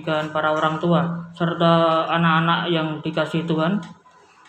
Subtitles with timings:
[0.00, 3.80] dengan para orang tua serta anak-anak yang dikasih Tuhan.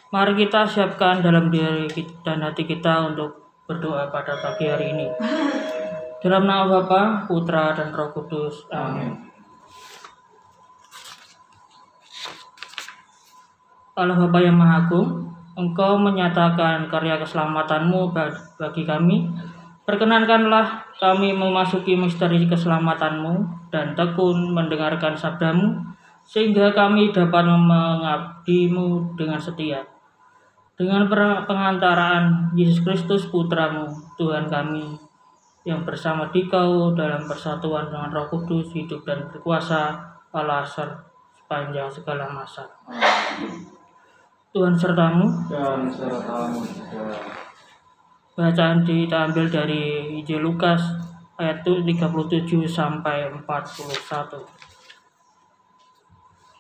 [0.08, 1.88] Mari kita siapkan dalam diri
[2.24, 5.08] dan hati kita untuk berdoa pada pagi hari ini.
[6.24, 8.66] Dalam nama Bapa, Putra, dan Roh Kudus.
[8.72, 9.28] Amin.
[13.98, 15.28] Allah Bapa yang Maha Agung,
[15.58, 18.14] Engkau menyatakan karya keselamatanmu
[18.62, 19.26] bagi kami.
[19.88, 25.80] Perkenankanlah kami memasuki misteri keselamatanmu dan tekun mendengarkan sabdamu,
[26.28, 29.80] sehingga kami dapat mengabdimu dengan setia.
[30.76, 31.08] Dengan
[31.48, 33.88] pengantaraan Yesus Kristus Putramu,
[34.20, 35.00] Tuhan kami,
[35.64, 39.96] yang bersama dikau dalam persatuan dengan roh kudus, hidup dan berkuasa,
[40.36, 42.68] Allah sepanjang segala masa.
[44.52, 45.32] Tuhan sertamu.
[45.48, 46.60] Dan sertamu
[48.38, 50.78] Bacaan diambil dari Injil Lukas
[51.42, 53.50] ayat 37 sampai 41.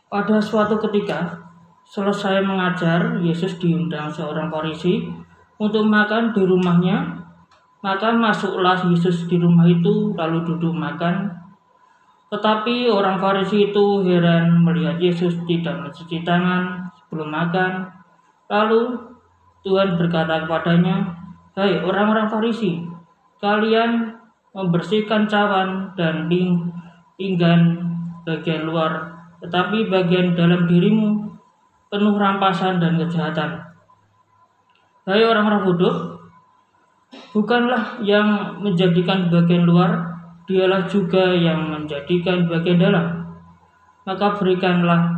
[0.09, 1.37] Pada suatu ketika,
[1.85, 5.05] selesai mengajar, Yesus diundang seorang Farisi
[5.61, 7.13] untuk makan di rumahnya.
[7.85, 11.29] Maka masuklah Yesus di rumah itu lalu duduk makan.
[12.33, 17.85] Tetapi orang Farisi itu heran melihat Yesus tidak mencuci tangan sebelum makan.
[18.49, 18.97] Lalu
[19.61, 21.26] Tuhan berkata kepadanya,
[21.57, 22.85] Hai orang-orang Farisi,
[23.41, 24.13] kalian
[24.53, 26.29] membersihkan cawan dan
[27.17, 27.81] pinggan
[28.21, 31.33] bagian luar, tetapi bagian dalam dirimu
[31.89, 33.57] penuh rampasan dan kejahatan.
[35.09, 36.21] Hai orang-orang bodoh,
[37.33, 40.13] bukanlah yang menjadikan bagian luar,
[40.45, 43.33] dialah juga yang menjadikan bagian dalam.
[44.05, 45.09] Maka berikanlah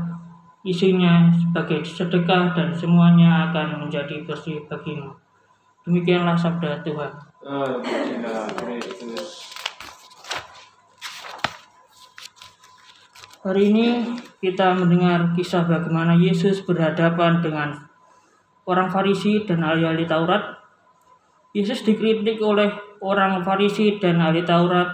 [0.63, 5.19] isinya sebagai sedekah dan semuanya akan menjadi bersih bagimu.
[5.89, 7.09] Demikianlah sabda Tuhan.
[13.41, 13.87] Hari ini
[14.37, 17.73] kita mendengar kisah bagaimana Yesus berhadapan dengan
[18.69, 20.61] orang Farisi dan ahli-ahli Taurat.
[21.57, 22.69] Yesus dikritik oleh
[23.01, 24.93] orang Farisi dan ahli Taurat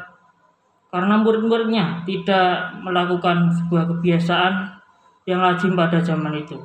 [0.95, 4.79] karena murid-muridnya tidak melakukan sebuah kebiasaan
[5.27, 6.55] yang lazim pada zaman itu,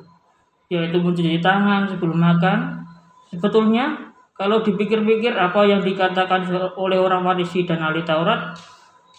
[0.71, 2.87] yaitu mencuci tangan sebelum makan.
[3.35, 4.10] Sebetulnya,
[4.41, 6.49] kalau dipikir-pikir apa yang dikatakan
[6.81, 8.57] oleh orang Farisi dan ahli Taurat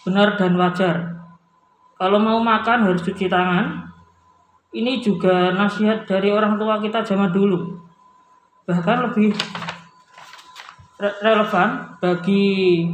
[0.02, 1.14] benar dan wajar.
[1.94, 3.86] Kalau mau makan harus cuci tangan.
[4.72, 7.76] Ini juga nasihat dari orang tua kita zaman dulu.
[8.66, 9.36] Bahkan lebih
[10.98, 12.88] relevan bagi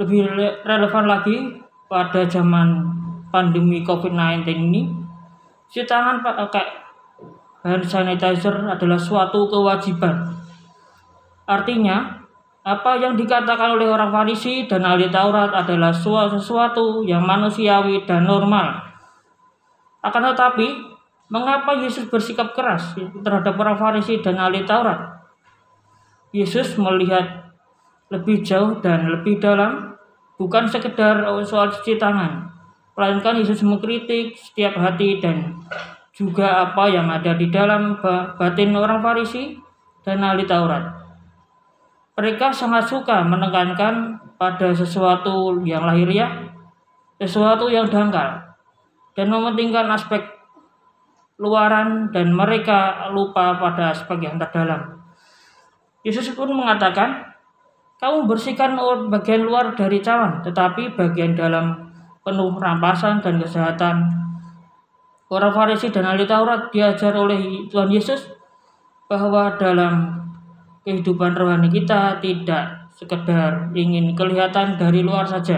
[0.00, 0.20] lebih
[0.64, 2.82] relevan lagi pada zaman
[3.28, 4.90] pandemi COVID-19 ini,
[5.68, 6.81] cuci tangan pakai
[7.62, 10.34] hand sanitizer adalah suatu kewajiban.
[11.46, 12.22] Artinya,
[12.62, 18.78] apa yang dikatakan oleh orang Farisi dan ahli Taurat adalah sesuatu yang manusiawi dan normal.
[20.02, 20.94] Akan tetapi,
[21.30, 25.22] mengapa Yesus bersikap keras terhadap orang Farisi dan ahli Taurat?
[26.30, 27.50] Yesus melihat
[28.10, 29.98] lebih jauh dan lebih dalam,
[30.38, 32.46] bukan sekedar soal cuci tangan,
[32.94, 35.58] melainkan Yesus mengkritik setiap hati dan
[36.12, 37.96] juga apa yang ada di dalam
[38.36, 39.56] batin orang Farisi
[40.04, 40.84] dan ahli Taurat.
[42.12, 46.52] Mereka sangat suka menekankan pada sesuatu yang lahiriah,
[47.16, 48.44] sesuatu yang dangkal,
[49.16, 50.20] dan mementingkan aspek
[51.40, 55.00] luaran dan mereka lupa pada aspek yang terdalam.
[56.04, 57.32] Yesus pun mengatakan,
[57.96, 58.76] kamu bersihkan
[59.08, 61.88] bagian luar dari cawan, tetapi bagian dalam
[62.20, 64.21] penuh rampasan dan kesehatan.
[65.32, 68.28] Orang Farisi dan ahli Taurat diajar oleh Tuhan Yesus
[69.08, 70.20] bahwa dalam
[70.84, 75.56] kehidupan rohani kita tidak sekedar ingin kelihatan dari luar saja.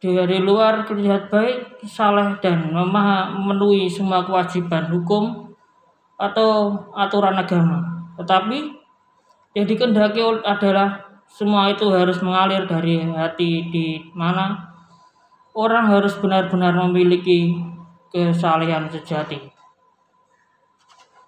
[0.00, 5.52] Dari luar terlihat baik, saleh dan memenuhi semua kewajiban hukum
[6.16, 8.08] atau aturan agama.
[8.16, 8.72] Tetapi
[9.52, 10.96] yang dikendaki adalah
[11.28, 14.66] semua itu harus mengalir dari hati di mana
[15.56, 17.56] orang harus benar-benar memiliki
[18.16, 19.36] kesalehan sejati.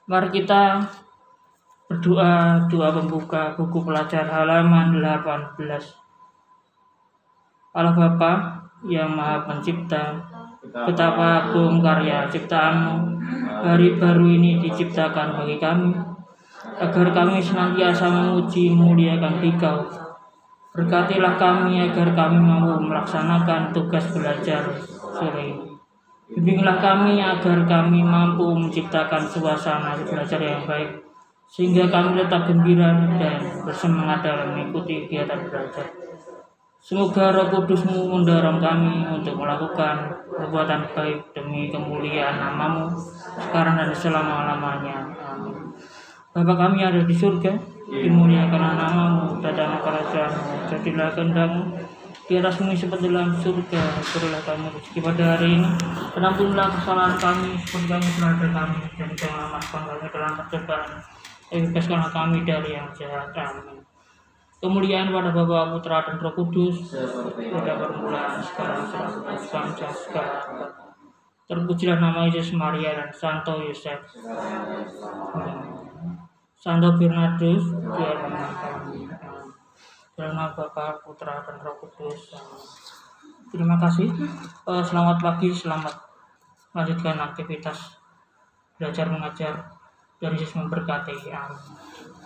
[0.08, 0.80] Mari kita
[1.84, 5.60] berdoa doa pembuka buku pelajar halaman 18.
[7.76, 8.32] Allah Bapa
[8.88, 10.16] yang Maha Pencipta,
[10.64, 13.20] betapa agung karya ciptaanmu
[13.60, 15.92] hari baru ini diciptakan bagi kami
[16.80, 19.84] agar kami senantiasa memuji muliakan Dikau.
[20.72, 24.62] Berkatilah kami agar kami mampu melaksanakan tugas belajar
[25.12, 25.67] sore ini.
[26.28, 31.00] Bimbinglah kami agar kami mampu menciptakan suasana belajar yang baik
[31.48, 35.88] sehingga kami tetap gembira dan bersemangat dalam mengikuti kegiatan belajar.
[36.84, 42.92] Semoga roh kudusmu mendorong kami untuk melakukan perbuatan baik demi kemuliaan namamu
[43.40, 45.08] sekarang dan selama-lamanya.
[45.32, 45.72] Amin.
[46.36, 47.56] Bapa kami yang ada di surga,
[47.88, 51.62] dimuliakan namamu, datang kerajaanmu, jadilah kehendakmu
[52.28, 53.82] bumi seperti dalam surga,
[54.12, 55.70] berilah kami rezeki pada hari ini,
[56.12, 60.90] dan ampunilah kesalahan kami seperti kami telah kami, dan jangan masukkan kami dalam percobaan,
[61.48, 63.32] tapi bebaskanlah kami dari yang jahat.
[63.32, 63.80] Amin.
[64.60, 70.44] Kemuliaan pada Bapa, Putra, dan Roh Kudus, pada permulaan, sekarang, selalu, sepanjang sekarang.
[71.48, 74.04] Terpujilah nama Yesus Maria dan Santo Yosef.
[76.60, 79.08] Santo Bernardus, biar kami.
[80.18, 82.34] Dalam Bapa, Putra, dan Roh Kudus.
[83.54, 84.10] Terima kasih.
[84.66, 85.94] Uh, selamat pagi, selamat
[86.74, 88.02] lanjutkan aktivitas
[88.82, 89.54] belajar mengajar
[90.18, 91.30] dan Yesus memberkati.
[91.30, 91.62] Amin.